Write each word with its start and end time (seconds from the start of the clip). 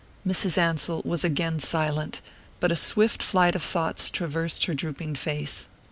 Mrs. 0.25 0.57
Ansell 0.57 1.03
was 1.05 1.23
again 1.23 1.59
silent, 1.59 2.21
but 2.59 2.71
a 2.71 2.75
swift 2.75 3.21
flight 3.21 3.53
of 3.55 3.61
thoughts 3.61 4.09
traversed 4.09 4.65
her 4.65 4.73
drooping 4.73 5.13
face. 5.13 5.69